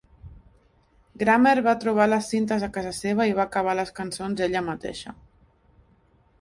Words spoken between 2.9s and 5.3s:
seva i va acabar les cançons ella mateixa.